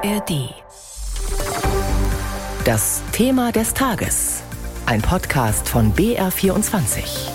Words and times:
ARD. 0.00 0.54
Das 2.64 3.02
Thema 3.10 3.50
des 3.50 3.74
Tages. 3.74 4.42
Ein 4.86 5.02
Podcast 5.02 5.68
von 5.68 5.92
BR24. 5.92 7.30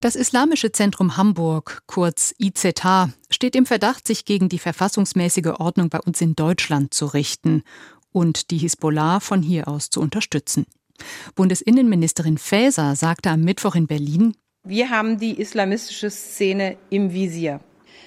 Das 0.00 0.14
Islamische 0.14 0.70
Zentrum 0.70 1.16
Hamburg, 1.16 1.82
kurz 1.86 2.34
IZH, 2.38 3.08
steht 3.30 3.56
im 3.56 3.66
Verdacht, 3.66 4.06
sich 4.06 4.24
gegen 4.24 4.48
die 4.48 4.60
verfassungsmäßige 4.60 5.58
Ordnung 5.58 5.88
bei 5.88 5.98
uns 5.98 6.20
in 6.20 6.36
Deutschland 6.36 6.94
zu 6.94 7.06
richten 7.06 7.64
und 8.12 8.52
die 8.52 8.58
Hisbollah 8.58 9.18
von 9.18 9.42
hier 9.42 9.66
aus 9.66 9.90
zu 9.90 10.00
unterstützen. 10.00 10.66
Bundesinnenministerin 11.34 12.38
Faeser 12.38 12.94
sagte 12.94 13.30
am 13.30 13.40
Mittwoch 13.40 13.74
in 13.74 13.88
Berlin, 13.88 14.36
wir 14.62 14.90
haben 14.90 15.18
die 15.18 15.40
islamistische 15.40 16.10
Szene 16.10 16.76
im 16.90 17.12
Visier. 17.12 17.60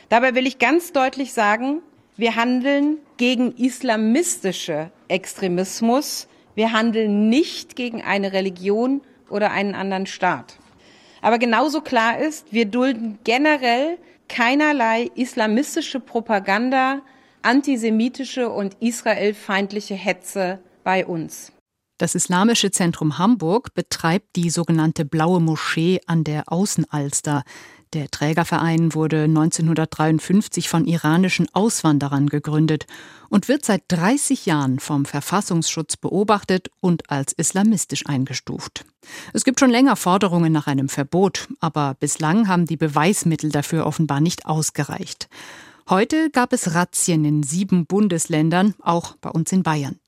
Dabei 0.09 0.34
will 0.34 0.48
ich 0.48 0.58
ganz 0.58 0.91
deutlich 0.91 1.34
sagen, 1.34 1.81
wir 2.18 2.36
handeln 2.36 2.98
gegen 3.18 3.55
islamistische 3.55 4.91
Extremismus. 5.08 6.27
Wir 6.55 6.73
handeln 6.73 7.30
nicht 7.30 7.76
gegen 7.76 8.02
eine 8.02 8.34
Religion 8.34 9.02
oder 9.30 9.52
einen 9.52 9.76
anderen 9.76 10.08
Staat. 10.08 10.58
Aber 11.22 11.38
genauso 11.38 11.82
klar 11.82 12.18
ist, 12.20 12.52
wir 12.52 12.66
dulden 12.66 13.20
generell 13.23 13.98
keinerlei 14.27 15.09
islamistische 15.16 15.99
Propaganda, 15.99 17.02
antisemitische 17.41 18.49
und 18.49 18.76
israelfeindliche 18.80 19.96
Hetze 19.96 20.60
bei 20.84 21.05
uns. 21.05 21.52
Das 21.99 22.16
Islamische 22.16 22.71
Zentrum 22.71 23.18
Hamburg 23.18 23.73
betreibt 23.73 24.38
die 24.38 24.49
sogenannte 24.49 25.04
Blaue 25.04 25.41
Moschee 25.41 25.99
an 26.07 26.23
der 26.23 26.44
Außenalster. 26.52 27.44
Der 27.93 28.11
Trägerverein 28.11 28.93
wurde 28.93 29.23
1953 29.23 30.70
von 30.70 30.85
iranischen 30.85 31.48
Auswanderern 31.53 32.27
gegründet 32.27 32.85
und 33.29 33.48
wird 33.48 33.65
seit 33.65 33.81
30 33.87 34.46
Jahren 34.46 34.79
vom 34.79 35.05
Verfassungsschutz 35.05 35.98
beobachtet 35.98 36.70
und 36.81 37.09
als 37.09 37.34
islamistisch 37.34 38.05
eingestuft. 38.05 38.85
Es 39.34 39.43
gibt 39.43 39.59
schon 39.59 39.71
länger 39.71 39.96
Forderungen 39.96 40.54
nach 40.54 40.68
einem 40.68 40.87
Verbot, 40.87 41.48
aber 41.62 41.96
bislang 41.99 42.48
haben 42.48 42.68
die 42.68 42.77
Beweismittel 42.77 43.49
dafür 43.51 43.87
offenbar 43.87 44.21
nicht 44.21 44.46
ausgereicht. 44.46 45.27
Heute 45.90 46.29
gab 46.29 46.53
es 46.53 46.76
Razzien 46.76 47.26
in 47.26 47.41
sieben 47.41 47.87
Bundesländern, 47.87 48.76
auch 48.84 49.15
bei 49.15 49.31
uns 49.31 49.51
in 49.51 49.63
Bayern. 49.63 49.99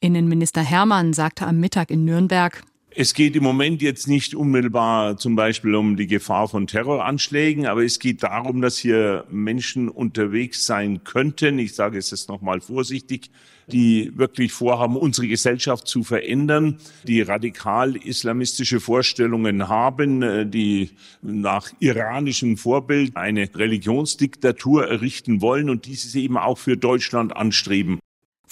Innenminister 0.00 0.60
Hermann 0.60 1.14
sagte 1.14 1.46
am 1.46 1.58
Mittag 1.58 1.90
in 1.90 2.04
Nürnberg, 2.04 2.62
es 2.94 3.14
geht 3.14 3.36
im 3.36 3.44
Moment 3.44 3.82
jetzt 3.82 4.08
nicht 4.08 4.34
unmittelbar 4.34 5.16
zum 5.16 5.36
Beispiel 5.36 5.74
um 5.74 5.96
die 5.96 6.06
Gefahr 6.06 6.48
von 6.48 6.66
Terroranschlägen, 6.66 7.66
aber 7.66 7.84
es 7.84 7.98
geht 7.98 8.22
darum, 8.22 8.60
dass 8.60 8.78
hier 8.78 9.24
Menschen 9.30 9.88
unterwegs 9.88 10.66
sein 10.66 11.04
könnten. 11.04 11.58
Ich 11.58 11.74
sage 11.74 11.98
es 11.98 12.10
jetzt 12.10 12.28
nochmal 12.28 12.60
vorsichtig, 12.60 13.30
die 13.68 14.10
wirklich 14.16 14.52
vorhaben, 14.52 14.96
unsere 14.96 15.28
Gesellschaft 15.28 15.86
zu 15.86 16.02
verändern, 16.02 16.78
die 17.06 17.22
radikal 17.22 17.94
islamistische 17.94 18.80
Vorstellungen 18.80 19.68
haben, 19.68 20.50
die 20.50 20.90
nach 21.22 21.70
iranischem 21.78 22.56
Vorbild 22.56 23.16
eine 23.16 23.48
Religionsdiktatur 23.54 24.88
errichten 24.88 25.40
wollen 25.40 25.70
und 25.70 25.86
dieses 25.86 26.16
eben 26.16 26.36
auch 26.36 26.58
für 26.58 26.76
Deutschland 26.76 27.36
anstreben. 27.36 28.00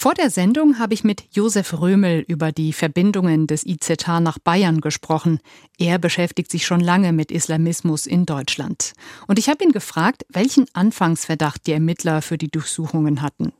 Vor 0.01 0.13
der 0.13 0.29
Sendung 0.29 0.79
habe 0.79 0.93
ich 0.93 1.03
mit 1.03 1.25
Josef 1.31 1.81
Römel 1.81 2.23
über 2.25 2.53
die 2.53 2.71
Verbindungen 2.71 3.47
des 3.47 3.65
IZH 3.65 4.21
nach 4.21 4.39
Bayern 4.39 4.79
gesprochen. 4.79 5.41
Er 5.77 5.99
beschäftigt 5.99 6.49
sich 6.49 6.65
schon 6.65 6.79
lange 6.79 7.11
mit 7.11 7.31
Islamismus 7.33 8.05
in 8.05 8.25
Deutschland. 8.25 8.93
Und 9.27 9.37
ich 9.39 9.49
habe 9.49 9.61
ihn 9.61 9.73
gefragt, 9.73 10.25
welchen 10.29 10.67
Anfangsverdacht 10.71 11.67
die 11.67 11.73
Ermittler 11.73 12.21
für 12.21 12.37
die 12.37 12.47
Durchsuchungen 12.47 13.21
hatten. 13.21 13.51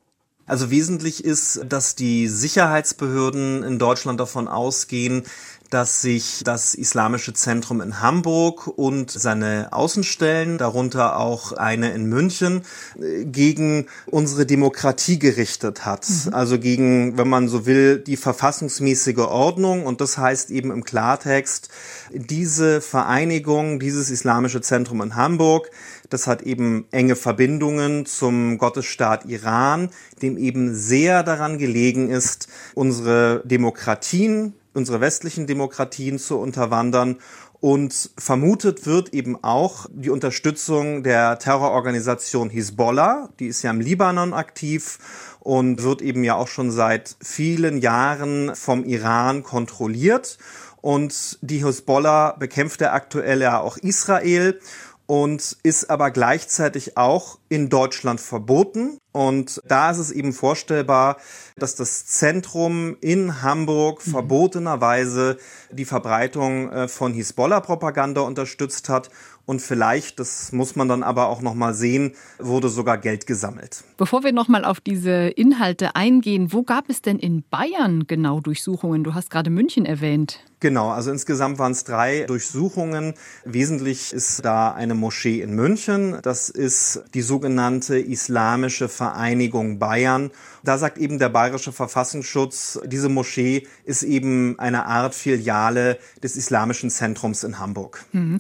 Also 0.46 0.72
wesentlich 0.72 1.26
ist, 1.26 1.60
dass 1.68 1.96
die 1.96 2.30
Sicherheitsbehörden 2.30 3.62
in 3.64 3.78
Deutschland 3.78 4.22
davon 4.22 4.48
ausgehen, 4.48 5.24
dass 5.70 6.02
sich 6.02 6.42
das 6.44 6.74
Islamische 6.74 7.34
Zentrum 7.34 7.82
in 7.82 8.02
Hamburg 8.02 8.68
und 8.68 9.12
seine 9.12 9.70
Außenstellen, 9.72 10.58
darunter 10.58 11.18
auch 11.18 11.52
eine 11.52 11.92
in 11.92 12.06
München, 12.06 12.64
gegen 12.98 13.88
unsere 14.08 14.46
Demokratie 14.46 15.20
gerichtet 15.20 15.86
hat. 15.86 16.08
Mhm. 16.10 16.34
Also 16.34 16.60
gegen, 16.60 17.18
wenn 17.18 17.28
man 17.28 17.48
so 17.48 17.66
will, 17.66 18.00
die 18.00 18.18
verfassungsmäßige 18.18 19.18
Ordnung. 19.20 19.86
Und 19.86 20.02
das 20.02 20.18
heißt 20.18 20.50
eben 20.52 20.72
im 20.72 20.84
Klartext, 20.84 21.70
diese 22.12 22.82
Vereinigung, 22.82 23.80
dieses 23.80 24.10
Islamische 24.10 24.62
Zentrum 24.62 25.02
in 25.02 25.16
Hamburg, 25.16 25.70
das 26.10 26.26
hat 26.26 26.42
eben 26.42 26.86
enge 26.92 27.16
Verbindungen 27.16 28.06
zum 28.06 28.58
Gottesstaat 28.58 29.26
Iran, 29.26 29.90
dem 30.22 30.38
eben 30.38 30.74
sehr 30.74 31.22
daran 31.24 31.60
gelegen 31.60 32.10
ist, 32.10 32.48
unsere 32.74 33.44
Demokratien, 33.46 34.54
unsere 34.74 35.02
westlichen 35.02 35.48
Demokratien 35.48 36.20
zu 36.20 36.38
unterwandern. 36.38 37.18
Und 37.62 38.12
vermutet 38.18 38.86
wird 38.86 39.14
eben 39.14 39.44
auch 39.44 39.88
die 39.92 40.10
Unterstützung 40.10 41.04
der 41.04 41.40
Terrororganisation 41.40 42.50
Hisbollah, 42.50 43.30
die 43.40 43.48
ist 43.48 43.64
ja 43.64 43.72
im 43.72 43.82
Libanon 43.82 44.34
aktiv 44.34 44.98
und 45.42 45.84
wird 45.84 46.02
eben 46.02 46.24
ja 46.24 46.36
auch 46.36 46.48
schon 46.48 46.72
seit 46.72 47.18
vielen 47.22 47.80
Jahren 47.80 48.56
vom 48.56 48.86
Iran 48.86 49.44
kontrolliert. 49.44 50.38
Und 50.82 51.38
die 51.42 51.66
Hisbollah 51.66 52.38
bekämpft 52.40 52.80
ja 52.80 52.94
aktuell 52.94 53.42
ja 53.42 53.60
auch 53.60 53.76
Israel 53.78 54.58
und 55.06 55.58
ist 55.64 55.90
aber 55.90 56.12
gleichzeitig 56.12 56.96
auch 56.96 57.40
in 57.50 57.70
Deutschland 57.70 58.22
verboten. 58.22 59.00
Und 59.20 59.62
da 59.68 59.92
ist 59.92 59.98
es 59.98 60.12
eben 60.12 60.32
vorstellbar, 60.32 61.18
dass 61.58 61.76
das 61.76 62.06
Zentrum 62.06 62.96
in 63.02 63.42
Hamburg 63.42 64.08
mhm. 64.08 64.12
verbotenerweise 64.12 65.38
die 65.72 65.84
Verbreitung 65.84 66.72
äh, 66.72 66.88
von 66.88 67.14
Hisbollah-Propaganda 67.14 68.22
unterstützt 68.22 68.88
hat 68.88 69.10
und 69.50 69.64
vielleicht, 69.64 70.20
das 70.20 70.52
muss 70.52 70.76
man 70.76 70.88
dann 70.88 71.02
aber 71.02 71.28
auch 71.28 71.42
noch 71.42 71.56
mal 71.56 71.74
sehen, 71.74 72.12
wurde 72.38 72.70
sogar 72.70 73.00
Geld 73.00 73.26
gesammelt. 73.26 73.84
Bevor 73.98 74.24
wir 74.24 74.32
noch 74.32 74.48
mal 74.48 74.64
auf 74.64 74.80
diese 74.80 75.30
Inhalte 75.30 75.96
eingehen, 75.96 76.54
wo 76.54 76.62
gab 76.62 76.88
es 76.88 77.02
denn 77.02 77.18
in 77.18 77.44
Bayern 77.50 78.06
genau 78.06 78.42
Durchsuchungen? 78.42 79.04
Du 79.04 79.16
hast 79.16 79.32
gerade 79.32 79.50
München 79.50 79.88
erwähnt. 79.88 80.40
Genau, 80.60 80.90
also 80.90 81.10
insgesamt 81.10 81.58
waren 81.58 81.72
es 81.72 81.84
drei 81.84 82.26
Durchsuchungen. 82.28 83.16
Wesentlich 83.44 84.14
ist 84.14 84.46
da 84.46 84.72
eine 84.72 84.94
Moschee 84.94 85.42
in 85.42 85.56
München. 85.56 86.20
Das 86.22 86.50
ist 86.50 87.06
die 87.16 87.22
sogenannte 87.22 87.98
Islamische 87.98 88.88
Vereinigung 88.88 89.09
Bayern. 89.80 90.32
Da 90.64 90.78
sagt 90.78 90.98
eben 90.98 91.20
der 91.20 91.30
Bayerische 91.30 91.72
Verfassungsschutz, 91.72 92.80
diese 92.86 93.10
Moschee 93.10 93.68
ist 93.84 94.04
eben 94.04 94.58
eine 94.60 94.86
Art 94.86 95.16
Filiale 95.16 96.00
des 96.24 96.36
Islamischen 96.36 96.90
Zentrums 96.90 97.44
in 97.44 97.60
Hamburg. 97.60 98.06
Mhm. 98.12 98.40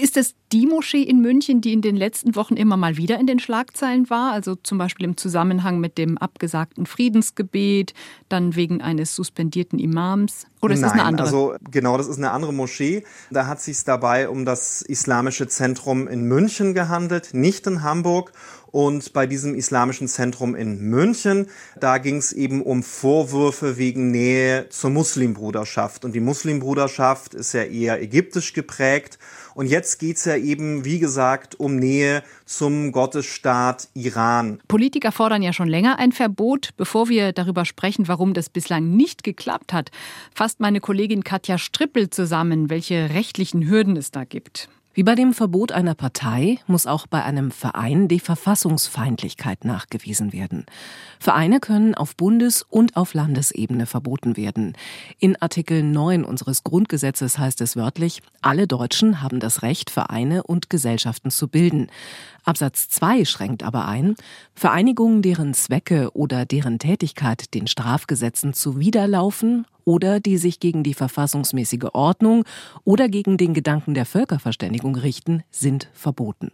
Ist 0.00 0.16
es 0.16 0.34
die 0.52 0.66
Moschee 0.66 1.02
in 1.02 1.20
München, 1.20 1.60
die 1.62 1.72
in 1.72 1.80
den 1.80 1.96
letzten 1.96 2.36
Wochen 2.36 2.56
immer 2.56 2.76
mal 2.76 2.96
wieder 2.98 3.18
in 3.18 3.26
den 3.26 3.38
Schlagzeilen 3.38 4.10
war, 4.10 4.32
also 4.32 4.54
zum 4.54 4.76
Beispiel 4.76 5.06
im 5.06 5.16
Zusammenhang 5.16 5.80
mit 5.80 5.96
dem 5.96 6.18
abgesagten 6.18 6.84
Friedensgebet, 6.84 7.94
dann 8.28 8.54
wegen 8.54 8.82
eines 8.82 9.16
suspendierten 9.16 9.78
Imams? 9.78 10.46
Oder 10.60 10.74
ist 10.74 10.80
Nein, 10.80 10.90
das 10.90 10.92
eine 10.92 11.04
andere? 11.04 11.26
Also 11.26 11.54
genau, 11.70 11.96
das 11.96 12.06
ist 12.06 12.18
eine 12.18 12.30
andere 12.30 12.52
Moschee. 12.52 13.02
Da 13.30 13.46
hat 13.46 13.58
es 13.58 13.64
sich 13.64 13.82
dabei 13.82 14.28
um 14.28 14.44
das 14.44 14.82
Islamische 14.82 15.48
Zentrum 15.48 16.06
in 16.06 16.24
München 16.24 16.74
gehandelt, 16.74 17.30
nicht 17.32 17.66
in 17.66 17.82
Hamburg. 17.82 18.32
Und 18.70 19.12
bei 19.12 19.26
diesem 19.26 19.54
islamischen 19.54 20.08
Zentrum 20.08 20.54
in 20.54 20.80
München, 20.80 21.48
da 21.78 21.98
ging 21.98 22.16
es 22.16 22.32
eben 22.32 22.62
um 22.62 22.82
Vorwürfe 22.82 23.76
wegen 23.76 24.10
Nähe 24.10 24.70
zur 24.70 24.88
Muslimbruderschaft. 24.88 26.06
Und 26.06 26.14
die 26.14 26.20
Muslimbruderschaft 26.20 27.34
ist 27.34 27.52
ja 27.52 27.64
eher 27.64 28.00
ägyptisch 28.00 28.54
geprägt. 28.54 29.18
Und 29.54 29.66
jetzt 29.66 29.98
geht's 29.98 30.24
ja 30.24 30.36
eben, 30.42 30.84
wie 30.84 30.98
gesagt, 30.98 31.58
um 31.58 31.76
Nähe 31.76 32.22
zum 32.44 32.92
Gottesstaat 32.92 33.88
Iran. 33.94 34.60
Politiker 34.68 35.12
fordern 35.12 35.42
ja 35.42 35.52
schon 35.52 35.68
länger 35.68 35.98
ein 35.98 36.12
Verbot. 36.12 36.70
Bevor 36.76 37.08
wir 37.08 37.32
darüber 37.32 37.64
sprechen, 37.64 38.08
warum 38.08 38.34
das 38.34 38.50
bislang 38.50 38.96
nicht 38.96 39.24
geklappt 39.24 39.72
hat, 39.72 39.90
fasst 40.34 40.60
meine 40.60 40.80
Kollegin 40.80 41.24
Katja 41.24 41.58
Strippel 41.58 42.10
zusammen, 42.10 42.68
welche 42.70 43.10
rechtlichen 43.10 43.68
Hürden 43.68 43.96
es 43.96 44.10
da 44.10 44.24
gibt. 44.24 44.68
Wie 44.94 45.04
bei 45.04 45.14
dem 45.14 45.32
Verbot 45.32 45.72
einer 45.72 45.94
Partei 45.94 46.58
muss 46.66 46.86
auch 46.86 47.06
bei 47.06 47.24
einem 47.24 47.50
Verein 47.50 48.08
die 48.08 48.20
Verfassungsfeindlichkeit 48.20 49.64
nachgewiesen 49.64 50.34
werden. 50.34 50.66
Vereine 51.18 51.60
können 51.60 51.94
auf 51.94 52.14
Bundes- 52.14 52.66
und 52.68 52.94
auf 52.94 53.14
Landesebene 53.14 53.86
verboten 53.86 54.36
werden. 54.36 54.74
In 55.18 55.40
Artikel 55.40 55.82
9 55.82 56.24
unseres 56.24 56.62
Grundgesetzes 56.62 57.38
heißt 57.38 57.62
es 57.62 57.74
wörtlich, 57.74 58.20
alle 58.42 58.66
Deutschen 58.66 59.22
haben 59.22 59.40
das 59.40 59.62
Recht, 59.62 59.88
Vereine 59.88 60.42
und 60.42 60.68
Gesellschaften 60.68 61.30
zu 61.30 61.48
bilden. 61.48 61.88
Absatz 62.44 62.88
2 62.88 63.24
schränkt 63.24 63.62
aber 63.62 63.86
ein, 63.86 64.16
Vereinigungen, 64.54 65.22
deren 65.22 65.54
Zwecke 65.54 66.10
oder 66.12 66.44
deren 66.44 66.78
Tätigkeit 66.78 67.54
den 67.54 67.66
Strafgesetzen 67.66 68.52
zuwiderlaufen 68.52 69.66
oder 69.84 70.20
die 70.20 70.38
sich 70.38 70.60
gegen 70.60 70.82
die 70.82 70.94
verfassungsmäßige 70.94 71.90
Ordnung 71.92 72.44
oder 72.84 73.08
gegen 73.08 73.36
den 73.36 73.54
Gedanken 73.54 73.94
der 73.94 74.06
Völkerverständigung 74.06 74.96
richten, 74.96 75.42
sind 75.50 75.88
verboten. 75.92 76.50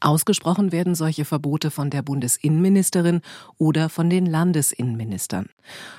Ausgesprochen 0.00 0.72
werden 0.72 0.94
solche 0.94 1.24
Verbote 1.24 1.70
von 1.70 1.90
der 1.90 2.02
Bundesinnenministerin 2.02 3.20
oder 3.58 3.88
von 3.88 4.08
den 4.08 4.26
Landesinnenministern. 4.26 5.48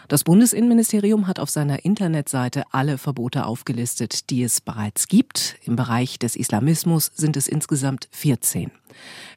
Das 0.08 0.24
Bundesinnenministerium 0.24 1.28
hat 1.28 1.40
auf 1.40 1.50
seiner 1.50 1.84
Internetseite 1.86 2.64
alle 2.72 2.98
Verbote 2.98 3.46
aufgelistet, 3.46 4.30
die 4.30 4.44
es 4.44 4.62
bereits 4.62 5.08
gibt. 5.08 5.56
Im 5.66 5.76
Bereich 5.76 6.18
des 6.18 6.36
Islamismus 6.36 7.12
sind 7.14 7.36
es 7.38 7.48
insgesamt 7.48 8.08
14. 8.12 8.72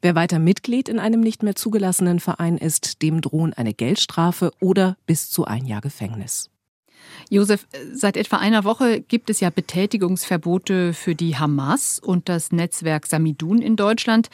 Wer 0.01 0.15
weiter 0.15 0.39
Mitglied 0.39 0.89
in 0.89 0.99
einem 0.99 1.21
nicht 1.21 1.43
mehr 1.43 1.55
zugelassenen 1.55 2.19
Verein 2.19 2.57
ist, 2.57 3.01
dem 3.01 3.21
drohen 3.21 3.53
eine 3.53 3.73
Geldstrafe 3.73 4.51
oder 4.59 4.97
bis 5.05 5.29
zu 5.29 5.45
ein 5.45 5.65
Jahr 5.65 5.81
Gefängnis. 5.81 6.49
Josef, 7.29 7.67
seit 7.93 8.17
etwa 8.17 8.37
einer 8.37 8.63
Woche 8.63 9.01
gibt 9.01 9.29
es 9.29 9.39
ja 9.39 9.49
Betätigungsverbote 9.49 10.93
für 10.93 11.15
die 11.15 11.37
Hamas 11.37 11.99
und 11.99 12.29
das 12.29 12.51
Netzwerk 12.51 13.05
Samidun 13.07 13.61
in 13.61 13.75
Deutschland. 13.75 14.29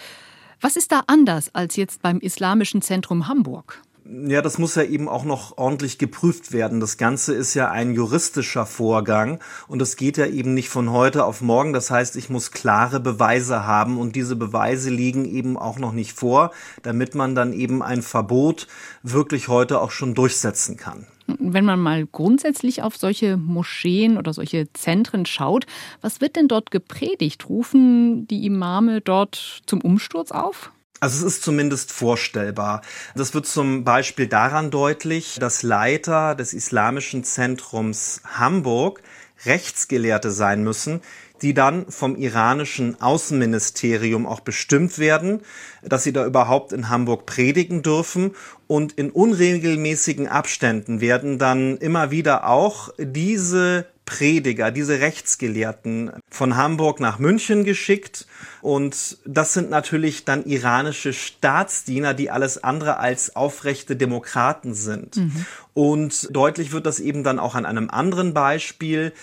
Was 0.62 0.76
ist 0.76 0.92
da 0.92 1.04
anders 1.08 1.54
als 1.56 1.76
jetzt 1.76 2.02
beim 2.02 2.20
Islamischen 2.20 2.82
Zentrum 2.82 3.28
Hamburg? 3.28 3.82
Ja, 4.12 4.42
das 4.42 4.58
muss 4.58 4.74
ja 4.74 4.82
eben 4.82 5.08
auch 5.08 5.24
noch 5.24 5.60
ordentlich 5.60 6.00
geprüft 6.00 6.52
werden. 6.52 6.80
Das 6.80 6.98
Ganze 6.98 7.36
ist 7.36 7.54
ja 7.54 7.70
ein 7.70 7.94
juristischer 7.94 8.66
Vorgang 8.66 9.40
und 9.68 9.84
es 9.84 9.98
geht 9.98 10.18
ja 10.18 10.26
eben 10.26 10.56
nicht 10.56 10.70
von 10.70 10.92
heute 10.92 11.26
auf 11.26 11.42
morgen. 11.42 11.74
Das 11.74 11.92
heißt, 11.92 12.16
ich 12.16 12.28
muss 12.28 12.50
klare 12.50 13.00
Beweise 13.00 13.68
haben 13.68 14.00
und 14.00 14.16
diese 14.16 14.36
Beweise 14.36 14.90
liegen 14.90 15.26
eben 15.26 15.58
auch 15.58 15.78
noch 15.78 15.92
nicht 15.92 16.14
vor, 16.14 16.52
damit 16.82 17.14
man 17.14 17.36
dann 17.36 17.54
eben 17.54 17.84
ein 17.84 18.02
Verbot 18.02 18.68
wirklich 19.04 19.48
heute 19.48 19.80
auch 19.80 19.92
schon 19.92 20.16
durchsetzen 20.16 20.76
kann. 20.76 21.06
Wenn 21.28 21.66
man 21.66 21.80
mal 21.80 22.08
grundsätzlich 22.08 22.82
auf 22.82 22.98
solche 22.98 23.38
Moscheen 23.38 24.18
oder 24.18 24.34
solche 24.34 24.74
Zentren 24.74 25.28
schaut, 25.28 25.68
was 26.02 26.20
wird 26.20 26.36
denn 26.36 26.48
dort 26.48 26.72
gepredigt? 26.72 27.48
Rufen 27.48 28.26
die 28.28 28.48
Imame 28.48 29.02
dort 29.02 29.62
zum 29.68 29.82
Umsturz 29.82 30.32
auf? 30.32 30.72
Also 31.00 31.26
es 31.26 31.36
ist 31.36 31.44
zumindest 31.44 31.92
vorstellbar. 31.92 32.82
Das 33.16 33.34
wird 33.34 33.46
zum 33.46 33.84
Beispiel 33.84 34.28
daran 34.28 34.70
deutlich, 34.70 35.38
dass 35.40 35.64
Leiter 35.64 36.36
des 36.36 36.54
Islamischen 36.54 37.24
Zentrums 37.24 38.22
Hamburg 38.26 39.02
Rechtsgelehrte 39.46 40.32
sein 40.32 40.64
müssen, 40.64 41.02
die 41.42 41.54
dann 41.54 41.90
vom 41.90 42.18
iranischen 42.18 43.00
Außenministerium 43.00 44.26
auch 44.26 44.42
bestimmt 44.42 45.00
werden, 45.00 45.42
dass 45.82 46.04
sie 46.04 46.12
da 46.12 46.26
überhaupt 46.26 46.74
in 46.74 46.90
Hamburg 46.90 47.26
predigen 47.26 47.82
dürfen. 47.82 48.36
Und 48.68 48.92
in 48.94 49.10
unregelmäßigen 49.10 50.28
Abständen 50.28 51.00
werden 51.00 51.40
dann 51.40 51.78
immer 51.78 52.12
wieder 52.12 52.48
auch 52.48 52.90
diese 52.98 53.86
Prediger, 54.10 54.72
diese 54.72 55.00
Rechtsgelehrten 55.02 56.12
von 56.32 56.58
Hamburg 56.58 57.00
nach 57.00 57.20
München 57.20 57.64
geschickt. 57.64 58.26
Und 58.62 59.20
das 59.24 59.54
sind 59.54 59.70
natürlich 59.70 60.26
dann 60.26 60.46
iranische 60.46 61.14
Staatsdiener, 61.14 62.16
die 62.16 62.32
alles 62.32 62.64
andere 62.64 62.98
als 62.98 63.36
aufrechte 63.36 63.96
Demokraten 63.96 64.74
sind. 64.74 65.18
Mhm. 65.18 65.46
Und 65.76 66.36
deutlich 66.36 66.72
wird 66.72 66.88
das 66.88 67.00
eben 67.00 67.24
dann 67.24 67.38
auch 67.38 67.54
an 67.54 67.68
einem 67.68 67.92
anderen 67.92 68.34
Beispiel. 68.34 69.14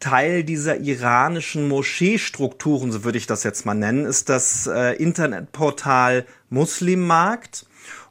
Teil 0.00 0.42
dieser 0.42 0.78
iranischen 0.80 1.68
Moscheestrukturen, 1.68 2.90
so 2.90 3.04
würde 3.04 3.18
ich 3.18 3.26
das 3.26 3.44
jetzt 3.44 3.64
mal 3.64 3.74
nennen, 3.74 4.04
ist 4.04 4.28
das 4.28 4.66
äh, 4.66 4.92
Internetportal 4.96 6.26
Muslimmarkt. 6.50 7.64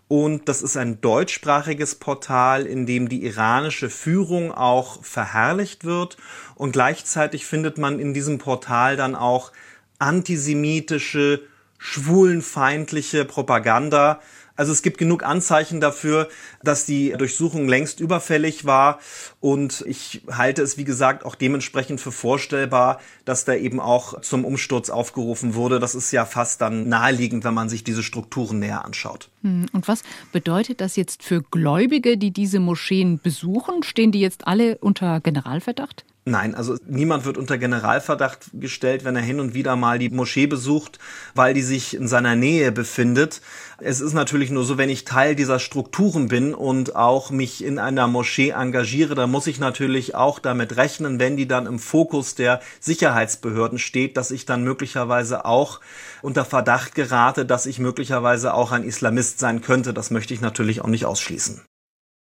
Und 0.07 0.47
das 0.47 0.61
ist 0.61 0.77
ein 0.77 1.01
deutschsprachiges 1.01 1.95
Portal, 1.95 2.67
in 2.67 2.85
dem 2.85 3.09
die 3.09 3.25
iranische 3.25 3.89
Führung 3.89 4.51
auch 4.51 5.03
verherrlicht 5.03 5.83
wird. 5.83 6.17
Und 6.53 6.73
gleichzeitig 6.73 7.45
findet 7.45 7.77
man 7.79 7.99
in 7.99 8.13
diesem 8.13 8.37
Portal 8.37 8.97
dann 8.97 9.15
auch 9.15 9.51
antisemitische, 9.97 11.41
schwulenfeindliche 11.77 13.25
Propaganda, 13.25 14.19
also 14.55 14.71
es 14.71 14.81
gibt 14.81 14.97
genug 14.97 15.23
Anzeichen 15.23 15.81
dafür, 15.81 16.29
dass 16.63 16.85
die 16.85 17.11
Durchsuchung 17.11 17.67
längst 17.67 17.99
überfällig 17.99 18.65
war. 18.65 18.99
Und 19.41 19.83
ich 19.87 20.21
halte 20.31 20.61
es, 20.61 20.77
wie 20.77 20.85
gesagt, 20.85 21.25
auch 21.25 21.35
dementsprechend 21.35 21.99
für 21.99 22.11
vorstellbar, 22.11 22.99
dass 23.25 23.45
da 23.45 23.53
eben 23.53 23.79
auch 23.79 24.21
zum 24.21 24.45
Umsturz 24.45 24.89
aufgerufen 24.89 25.55
wurde. 25.55 25.79
Das 25.79 25.95
ist 25.95 26.11
ja 26.11 26.25
fast 26.25 26.61
dann 26.61 26.87
naheliegend, 26.87 27.43
wenn 27.43 27.53
man 27.53 27.69
sich 27.69 27.83
diese 27.83 28.03
Strukturen 28.03 28.59
näher 28.59 28.85
anschaut. 28.85 29.29
Hm, 29.41 29.65
und 29.73 29.87
was 29.87 30.03
bedeutet 30.31 30.81
das 30.81 30.95
jetzt 30.95 31.23
für 31.23 31.41
Gläubige, 31.41 32.17
die 32.17 32.31
diese 32.31 32.59
Moscheen 32.59 33.19
besuchen? 33.21 33.83
Stehen 33.83 34.11
die 34.11 34.21
jetzt 34.21 34.47
alle 34.47 34.77
unter 34.77 35.19
Generalverdacht? 35.19 36.05
Nein, 36.27 36.55
also 36.55 36.75
niemand 36.87 37.23
wird 37.25 37.37
unter 37.37 37.59
Generalverdacht 37.59 38.49
gestellt, 38.53 39.05
wenn 39.05 39.15
er 39.15 39.21
hin 39.21 39.39
und 39.39 39.53
wieder 39.53 39.75
mal 39.75 39.99
die 39.99 40.09
Moschee 40.09 40.47
besucht, 40.47 40.97
weil 41.35 41.53
die 41.53 41.61
sich 41.61 41.93
in 41.93 42.07
seiner 42.07 42.35
Nähe 42.35 42.71
befindet. 42.71 43.41
Es 43.79 43.99
ist 43.99 44.13
natürlich 44.13 44.51
nur 44.51 44.63
so, 44.63 44.77
wenn 44.77 44.89
ich 44.89 45.03
Teil 45.03 45.35
dieser 45.35 45.59
Strukturen 45.59 46.29
bin 46.29 46.53
und 46.53 46.95
auch 46.95 47.29
mich 47.29 47.63
in 47.63 47.77
einer 47.77 48.07
Moschee 48.07 48.51
engagiere, 48.51 49.15
dann 49.15 49.29
muss 49.29 49.47
ich 49.47 49.59
natürlich 49.59 50.15
auch 50.15 50.39
damit 50.39 50.77
rechnen, 50.77 51.19
wenn 51.19 51.35
die 51.35 51.47
dann 51.47 51.65
im 51.65 51.79
Fokus 51.79 52.35
der 52.35 52.61
Sicherheitsbehörden 52.79 53.77
steht, 53.77 54.15
dass 54.15 54.31
ich 54.31 54.45
dann 54.45 54.63
möglicherweise 54.63 55.43
auch 55.43 55.81
unter 56.21 56.45
Verdacht 56.45 56.95
gerate, 56.95 57.45
dass 57.45 57.65
ich 57.65 57.79
möglicherweise 57.79 58.53
auch 58.53 58.71
ein 58.71 58.83
Islamist 58.83 59.39
sein 59.39 59.61
könnte. 59.61 59.93
Das 59.93 60.09
möchte 60.09 60.33
ich 60.33 60.39
natürlich 60.39 60.81
auch 60.81 60.87
nicht 60.87 61.05
ausschließen. 61.05 61.61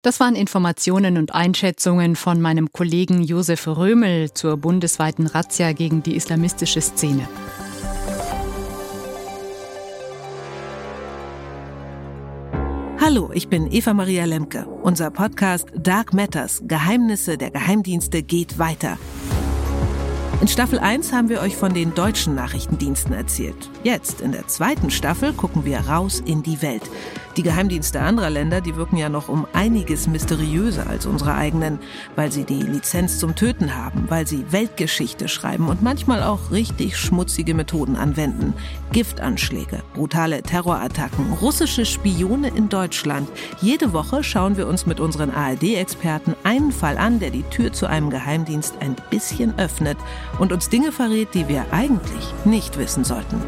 Das 0.03 0.21
waren 0.21 0.35
Informationen 0.35 1.17
und 1.17 1.35
Einschätzungen 1.35 2.15
von 2.15 2.41
meinem 2.41 2.73
Kollegen 2.73 3.23
Josef 3.23 3.67
Römel 3.67 4.35
zur 4.35 4.59
bundesweiten 4.59 5.27
Razzia 5.27 5.73
gegen 5.73 6.03
die 6.03 6.17
islamistische 6.17 6.83
Szene. 6.83 7.27
Hallo, 13.15 13.31
ich 13.33 13.47
bin 13.47 13.71
Eva 13.71 13.95
Maria 13.95 14.25
Lemke. 14.25 14.67
Unser 14.67 15.09
Podcast 15.09 15.69
Dark 15.77 16.13
Matters 16.15 16.61
Geheimnisse 16.67 17.39
der 17.39 17.53
Geheimdienste 17.53 18.25
geht 18.25 18.59
weiter. 18.59 18.99
In 20.45 20.49
Staffel 20.49 20.79
1 20.79 21.15
haben 21.15 21.31
wir 21.31 21.41
euch 21.41 21.57
von 21.57 21.73
den 21.73 21.95
deutschen 21.95 22.35
Nachrichtendiensten 22.35 23.15
erzählt. 23.15 23.71
Jetzt, 23.83 24.21
in 24.21 24.33
der 24.33 24.47
zweiten 24.47 24.91
Staffel, 24.91 25.33
gucken 25.33 25.65
wir 25.65 25.79
raus 25.79 26.23
in 26.23 26.43
die 26.43 26.61
Welt. 26.61 26.83
Die 27.39 27.43
Geheimdienste 27.43 28.01
anderer 28.01 28.31
Länder, 28.31 28.61
die 28.61 28.77
wirken 28.77 28.97
ja 28.97 29.09
noch 29.09 29.29
um 29.29 29.47
einiges 29.55 30.07
mysteriöser 30.07 30.87
als 30.87 31.07
unsere 31.07 31.35
eigenen, 31.35 31.81
weil 32.15 32.31
sie 32.31 32.45
die 32.45 32.63
Lizenz 32.63 33.19
zum 33.19 33.35
Töten 33.35 33.75
haben, 33.75 34.05
weil 34.09 34.27
sie 34.27 34.53
Weltgeschichte 34.53 35.27
schreiben 35.29 35.69
und 35.69 35.83
manchmal 35.83 36.23
auch 36.23 36.53
richtig 36.53 36.97
schmutzige 36.97 37.55
Methoden 37.55 37.97
anwenden. 37.97 38.53
Giftanschläge, 38.93 39.83
brutale 39.95 40.43
Terrorattacken, 40.43 41.33
russische 41.41 41.87
Spione 41.87 42.49
in 42.49 42.69
Deutschland. 42.69 43.29
Jede 43.61 43.93
Woche 43.93 44.23
schauen 44.23 44.57
wir 44.57 44.69
uns 44.69 44.87
mit 44.87 45.01
unseren 45.01 45.31
ARD-Experten 45.31 46.37
einen 46.45 46.71
Fall 46.71 46.99
an, 46.99 47.19
der 47.19 47.31
die 47.31 47.45
Tür 47.45 47.73
zu 47.73 47.87
einem 47.87 48.11
Geheimdienst 48.11 48.75
ein 48.81 48.95
bisschen 49.11 49.59
öffnet 49.59 49.97
und 50.39 50.53
uns 50.53 50.69
Dinge 50.69 50.93
verrät, 50.93 51.35
die 51.35 51.49
wir 51.49 51.67
eigentlich 51.71 52.33
nicht 52.45 52.79
wissen 52.79 53.05
sollten. 53.05 53.41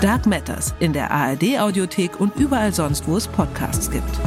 Dark 0.00 0.26
Matters 0.26 0.74
in 0.80 0.92
der 0.92 1.12
ARD 1.12 1.60
Audiothek 1.60 2.18
und 2.18 2.34
überall 2.36 2.72
sonst, 2.72 3.06
wo 3.06 3.16
es 3.16 3.28
Podcasts 3.28 3.90
gibt. 3.90 4.18